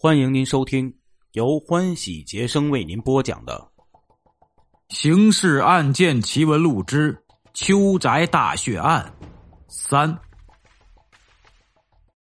[0.00, 0.94] 欢迎您收听
[1.32, 3.68] 由欢喜杰生为您播讲的
[4.96, 9.12] 《刑事案件奇闻录之邱宅大血案
[9.66, 10.14] 三》。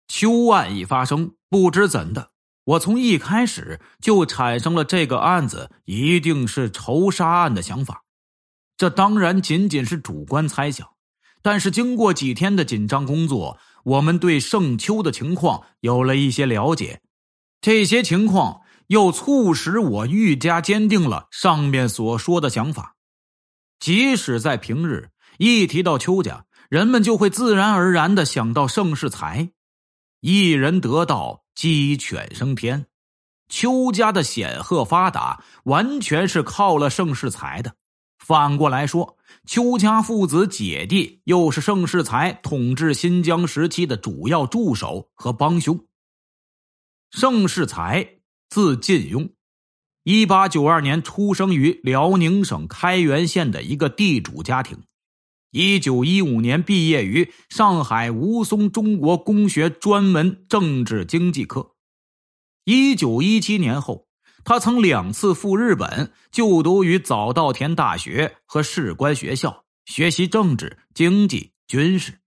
[0.08, 2.30] 邱案一发生，不知怎的，
[2.64, 8.04] 我从一开始就产生了这个案子一定是仇杀案的想法。
[8.78, 10.88] 这当然仅仅是主观猜想，
[11.42, 17.02] 但是经过几天的紧张工作，我们对盛秋的情况有了一些了解。
[17.66, 22.94] 这些情况又促使我愈加坚定了上面所说的想法。
[23.80, 25.08] 即使在平日，
[25.38, 29.50] 一提到邱家，人们就会自然而然的想到盛世才。
[30.20, 32.86] 一人得道，鸡犬升天。
[33.48, 37.74] 邱家的显赫发达，完全是靠了盛世才的。
[38.24, 45.84] 反过来说，邱家父子姐弟又是盛世才统治新疆时期的主要助手和帮凶。
[47.18, 48.18] 盛世才，
[48.50, 49.30] 字晋庸，
[50.02, 54.82] 一八九二年出生于辽宁省开原县的一个地主家庭。
[55.50, 61.72] 一九一五年毕业于上海吴淞中国公学专门政治经济科。
[62.66, 64.08] 一九一七年后，
[64.44, 72.18] 他曾两次赴日本就读于早稻田大学和士官学校，学习政治、经济、军事。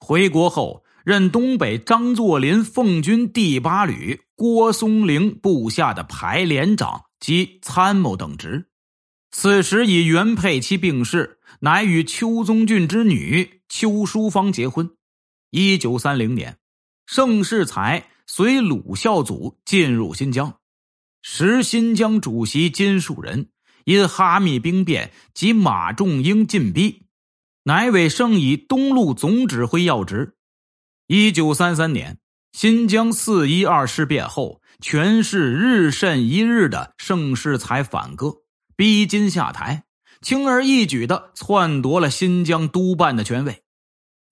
[0.00, 0.82] 回国后。
[1.04, 8.70] 任东北张作霖奉军第八旅郭松龄部下的排连长及参谋等职，
[9.30, 14.92] 此时以原配妻病逝，乃与邱宗俊之女邱淑芳结婚。
[15.50, 16.56] 一九三零年，
[17.04, 20.56] 盛世才随鲁孝祖进入新疆，
[21.20, 23.50] 时新疆主席金树人
[23.84, 27.02] 因哈密兵变及马仲英进逼，
[27.64, 30.33] 乃委盛以东路总指挥要职。
[31.06, 32.16] 一九三三年，
[32.52, 38.36] 新疆四一二事变后，权势日甚一日的盛世才反戈，
[38.74, 39.84] 逼金下台，
[40.22, 43.60] 轻而易举的篡夺了新疆督办的权位。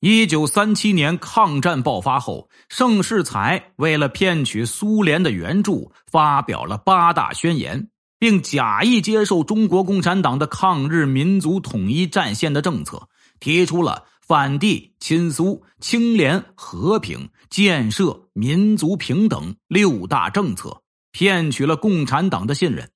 [0.01, 13.11] 一九三七年抗战爆发后，盛世才为了骗取苏联的援助，发表了八大宣言，并假意接受中国共产党的抗日民族统一战线的政策，
[13.41, 14.07] 提出了。
[14.27, 22.89] 反帝、亲苏、清廉、和平、建设、民族平等六大政策，骗取了共产党的信任。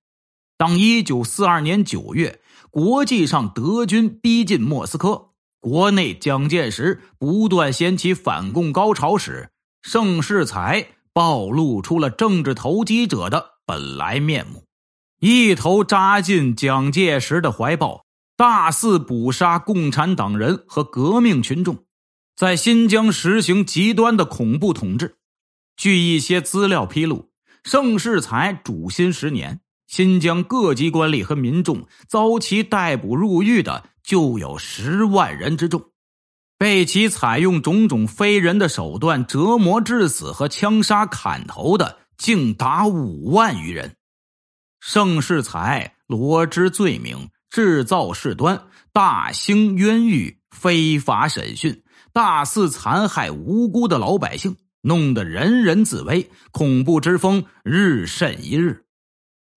[0.57, 9.51] 当一九四二年九月，国际上德军逼近莫斯科，国内蒋介石不断掀起反共高潮时，
[9.83, 14.65] 盛世才暴露出了政治投机者的本来面目，
[15.21, 18.06] 一头扎进蒋介石的怀抱。
[18.37, 21.87] 大肆捕杀共产党人和革命群众，
[22.37, 25.17] 在新疆实行极端的恐怖统治。
[25.75, 27.31] 据一些资料披露，
[27.65, 35.93] 盛世才主新十年，新疆各级官吏和民众遭其逮捕入狱的就有十万人之众，
[36.59, 43.97] 被其采用种种非人的手段折磨致死和枪杀砍头的，竟达五万余人。
[44.79, 47.31] 盛世才罗织罪名。
[47.51, 58.85] 制造事端，大兴冤狱，非法审讯，大肆残害无辜的老百姓，弄得人人自危，恐怖之风日甚一日。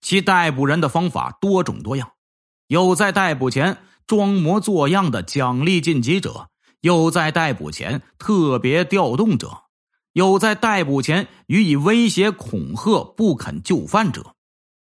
[0.02, 2.12] 其逮捕人的方法多种多样，
[2.68, 3.78] 有在逮捕前
[4.08, 6.48] 装模作样的奖励晋级者，
[6.82, 9.64] 有在逮捕前特别调动者，
[10.14, 14.36] 有在逮捕前予以威胁恐吓不肯就范者。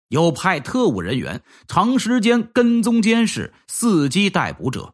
[0.10, 4.94] 有派特务人员长时间跟踪监视、伺机逮捕者，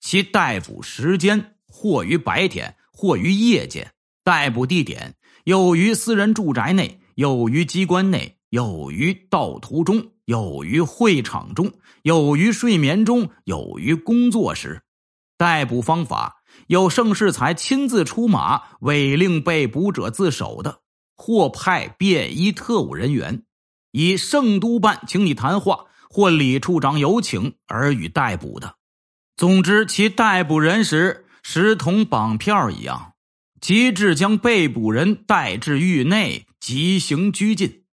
[0.00, 3.84] 其逮捕时间或于白天，或于夜间；
[4.24, 14.82] 逮捕地点有于私人住宅内，有于机关内，有于道途中，有于会场中，有于睡眠中，有于工作时。
[15.38, 20.80] 逮捕方法有盛世才亲自出马，委令被捕者自首的，
[21.14, 23.42] 或派便衣特务人员。
[23.98, 28.74] 以圣督办请你谈话，或李处长有请而予逮捕的。
[29.38, 33.14] 总之，其逮捕人时，实同绑票一样，
[33.58, 37.84] 即至将被捕人带至狱内，即行拘禁。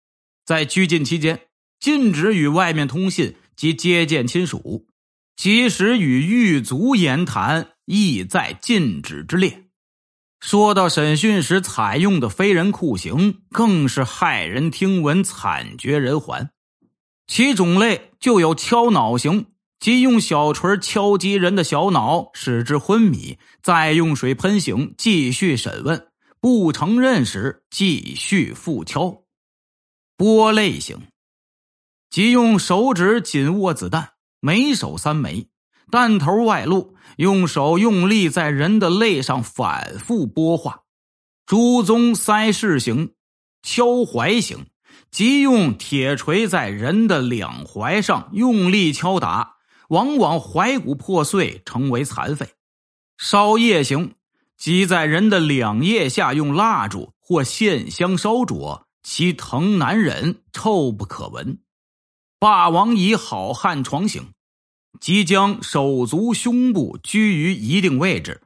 [0.46, 1.40] 在拘禁期间，
[1.80, 4.86] 禁止与外面通信及接见亲属，
[5.38, 9.63] 即使与狱卒言谈，亦在禁止之列。
[10.44, 16.50] 说到审讯时采用的非人酷刑，更是骇人听闻、惨绝人寰。
[17.28, 19.46] 其种类就有敲脑刑，
[19.80, 26.10] 即用小锤敲击人的小脑，使之昏迷，再用水喷醒，继续审问。
[26.42, 29.24] 不承认时，继续复敲。
[30.18, 31.04] 波类型，
[32.10, 34.10] 即用手指紧握子弹，
[34.42, 35.48] 每手三枚，
[35.94, 40.80] 弹头外露，用手用力在人的肋上反复拨画。
[41.46, 43.14] 朱宗塞式型，
[43.62, 44.66] 敲怀型，
[45.12, 49.58] 即用铁锤在人的两踝上用力敲打，
[49.90, 52.48] 往往踝骨破碎，成为残废。
[53.20, 54.16] 烧叶型，
[54.58, 61.60] 即在人的两腋下用蜡烛或线香烧灼，其疼难忍，臭不可闻。
[62.40, 64.32] 霸王椅好汉床型，
[65.00, 68.42] 即将手足胸部居于一定位置。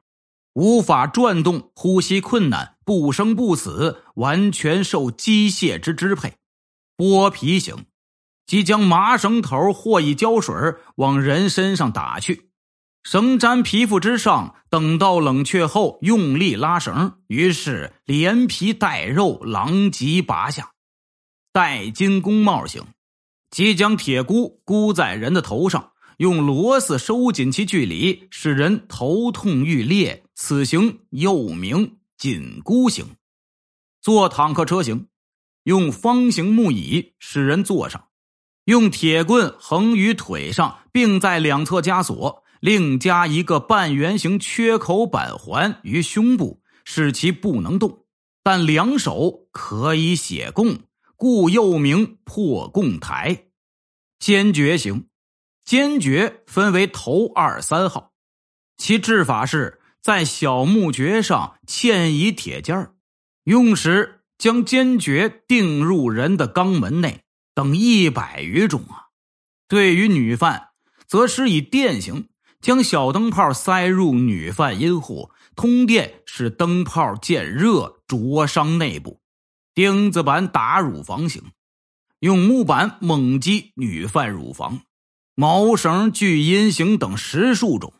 [0.53, 6.33] 无法转动，呼吸困难，不生不死，完全受机械之支配。
[6.97, 7.85] 剥皮型，
[8.47, 10.55] 即将麻绳头或以胶水
[10.95, 12.49] 往人身上打去，
[13.03, 20.71] 绳粘皮肤之上，等到冷却后用力拉绳，于是连皮带肉狼藉拔下。
[21.53, 22.83] 戴金宫帽型，
[23.51, 25.91] 即将铁箍箍在人的头上。
[26.17, 30.23] 用螺丝收紧其距离，使人头痛欲裂。
[30.33, 33.05] 此行又名紧箍型。
[34.01, 35.07] 坐坦克车型，
[35.63, 38.09] 用方形木椅使人坐上，
[38.65, 48.05] 用铁棍横于腿上，并在两侧加锁，另加一个半圆形缺口板环于胸部，使其不能动，
[48.43, 50.79] 但两手可以写供，
[51.15, 53.45] 故又名破供台。
[54.19, 55.06] 坚决行。
[55.67, 58.13] 坚决分为头二三号，
[58.77, 62.93] 其制法是在小木橛上嵌以铁尖儿，
[63.43, 69.07] 用时将坚决钉入人的肛门内，等一百余种啊。
[69.67, 70.69] 对于女犯，
[71.05, 72.29] 则施以电刑，
[72.61, 79.19] 将小灯泡塞入女犯阴户，通电使灯泡渐热，灼伤内部。
[79.75, 81.43] 钉子板打乳房型，
[82.21, 84.79] 用木板猛击女犯乳房。
[85.39, 87.93] 毛绳锯阴刑等十数种，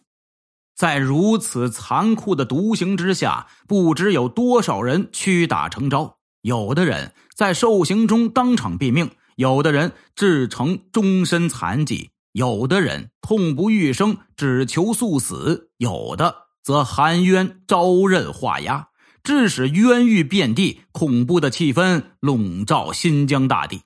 [0.76, 6.18] 在如此残酷的毒刑之下，不知有多少人屈打成招。
[6.42, 18.88] 有的人在受刑中当场毙命，有的人致成终身残疾，有的人痛不欲生，只求速死，有的则含冤招认画押，
[19.22, 23.82] 致使冤狱遍地，恐怖的气氛笼罩新疆大地。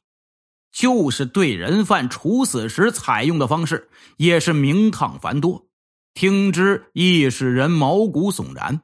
[0.71, 5.67] 就是对人犯处死时采用的方式，也是名堂繁多，
[6.13, 8.81] 听之亦使人毛骨悚然。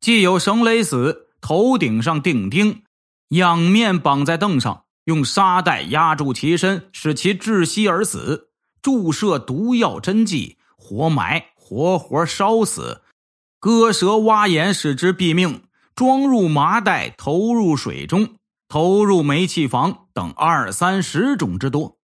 [0.00, 2.82] 既有绳勒死，头顶上钉钉，
[3.28, 8.48] 仰面绑在凳上，用沙袋压住其身，使其窒息而死；
[8.80, 13.02] 注射毒药针剂，活埋，活活烧死；
[13.60, 15.60] 割舌挖眼，使之毙命；
[15.94, 18.36] 装入麻袋，投入水中。
[18.72, 21.98] 投入煤气房等二三十种之多。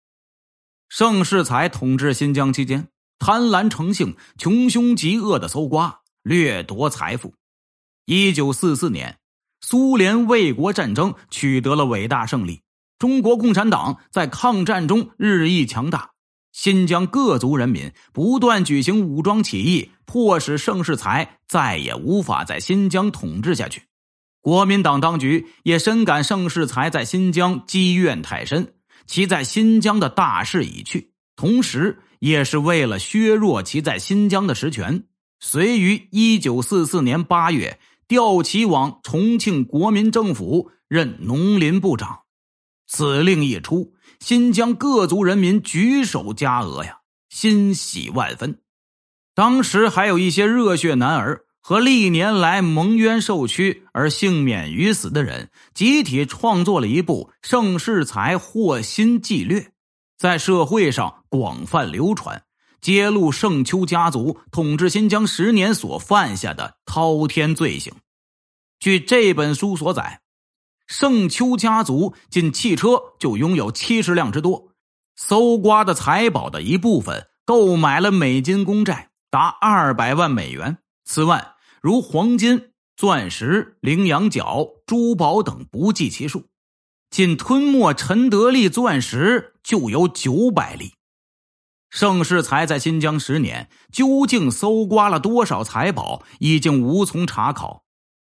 [0.90, 7.34] 盛世才统治新疆期间，贪婪成性，穷凶极恶的搜刮掠夺财富。
[8.04, 9.18] 一九四四年，
[9.62, 12.62] 苏联卫国战争取得了伟大胜利，
[13.00, 16.12] 中国共产党在抗战中日益强大，
[16.52, 23.84] 新疆各族人民不断举行武装起义，迫使盛世才再也无法在新疆统治下去。
[24.48, 35.04] 国民党当局也深感盛世才在新疆积怨太深，其在新疆的大势已去，同时也是为了削弱其在新疆的实权，
[35.42, 42.20] 遂于一九四四年八月调其往重庆国民政府任农林部长。
[42.88, 48.62] 此令一出，新疆各族人民举手加额呀，欣喜万分。
[49.36, 51.47] 当时还有一些热血男儿。
[51.68, 59.60] 和历年来蒙冤受屈而幸免于死的人，集体创作了一部《盛世才祸心计略》，
[60.18, 62.42] 在社会上广泛流传，
[62.80, 67.92] 揭露盛秋家族统治新疆十年所犯下的滔天罪行。
[68.80, 70.22] 据这本书所载，
[70.88, 74.70] 盛秋家族仅汽车就拥有七十辆之多，
[75.18, 80.78] 搜刮的财宝的一部分购买了美金公债达二百万美元。
[81.04, 81.56] 此外，
[81.88, 86.50] 如黄金、钻石、羚羊角、珠宝等不计其数，
[87.10, 90.92] 仅吞没陈德利钻石就有九百粒。
[91.90, 97.86] 盛世才在新疆十年，究竟搜刮了多少财宝，已经无从查考。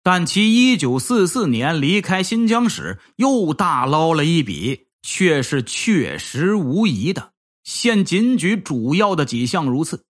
[0.04, 7.34] 但其一九四四年离开新疆时，又大捞了一笔，却是确实无疑的。
[7.64, 10.06] 现仅举主要的几项如此。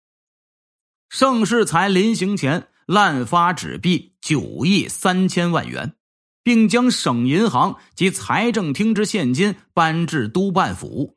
[1.09, 2.69] 盛世才临行前。
[2.85, 5.95] 滥发纸币九亿三千万元，
[6.43, 11.15] 并将省银行及财政厅之现金搬至督办府。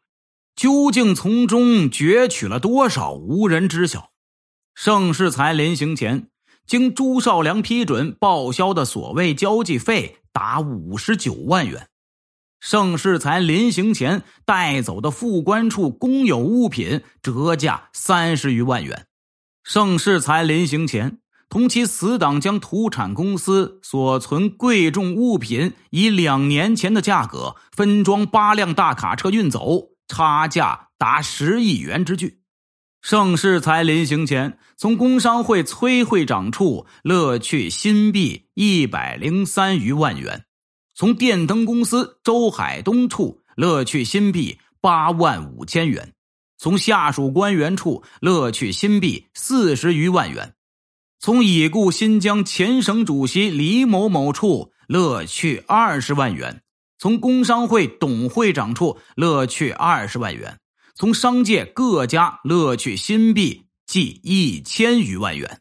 [0.57, 4.11] 究竟从中攫取了多少，无人知晓。
[4.75, 6.29] 盛世才临行前，
[6.67, 11.89] 经朱绍良批准报销的所谓交际费达五十九万元。
[12.61, 19.07] 盛世才临行前带走的副官处公有物品折价三十余万元。
[19.63, 21.19] 盛世才临行前。
[21.49, 32.43] 同其死党将土产公司所存贵重物品以两年前的价格分装八辆大卡车运走，差价达十亿元之巨。
[33.01, 40.45] 盛世才临行前从工商会崔会长处勒去新币一百零三余万元，
[40.95, 46.13] 从电灯公司周海东处勒去新币八万五千元，
[46.59, 50.57] 从下属官员处勒去新币四十余万元。
[51.21, 56.63] 从已故新疆前省主席李某某处勒去二十万元，
[56.97, 60.61] 从工商会董会长处勒去二十万元，
[60.95, 65.61] 从商界各家勒去新币计一千余万元。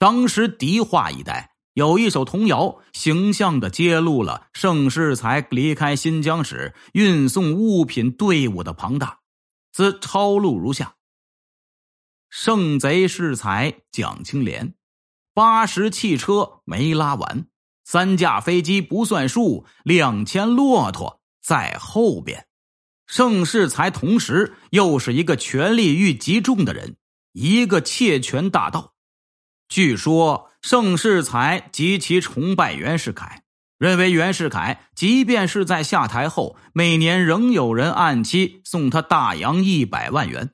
[0.00, 9.20] 当时迪化一带有一首童谣，形象的揭露了盛世才离开新疆时运送物品队伍的庞大。
[9.72, 10.94] 兹抄录如下。
[12.30, 14.74] 圣贼世才蒋清廉，
[15.34, 17.46] 八十汽车没拉完，
[17.84, 22.46] 三架飞机不算数，两千骆驼在后边。
[23.08, 26.94] 盛世才同时又是一个权力欲极重的人，
[27.32, 28.94] 一个窃权大盗。
[29.68, 33.42] 据说盛世才极其崇拜袁世凯，
[33.76, 40.52] 认为袁世凯即便是在下台后，每年仍有人按期送他大洋一百万元。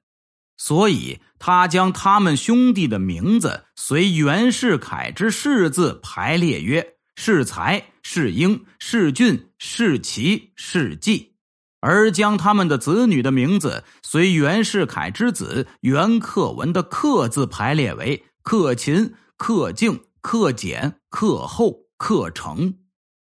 [0.56, 11.34] 所以，他将他们兄弟的名字随袁世凯之世字排列曰世才、世英、世俊、世奇、世纪，
[11.80, 22.74] 而将他们的子女的名字随袁世凯之子袁克文的克字排列为克勤、克敬、克俭、克厚、克成。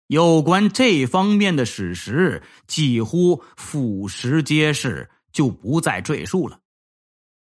[0.06, 6.58] 有关这方面的史实，几乎俯拾皆是，就不再赘述了。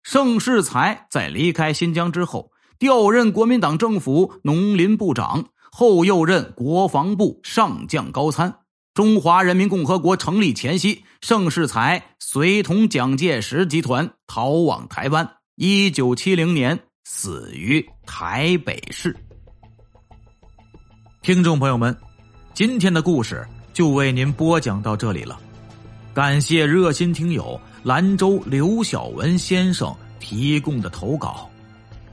[0.03, 8.53] 盛世才在离开新疆之后，调任国民党政府农林部长，后又任国防部上将高参。
[8.93, 15.29] 中华人民共和国成立前夕，盛世才随同蒋介石集团逃往台湾。
[15.55, 19.15] 一九七零年死于台北市。
[21.21, 21.95] 听众朋友们，
[22.53, 25.39] 今天的故事就为您播讲到这里了，
[26.13, 27.61] 感谢热心听友。
[27.83, 31.49] 兰州刘晓文先生提供的投稿。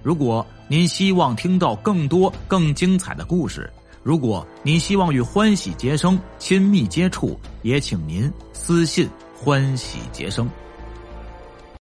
[0.03, 3.71] 如果您希望听到更多更精彩的故事，
[4.03, 10.49] 如果您希望与欢喜杰生亲密接触，也请您私信欢喜杰生。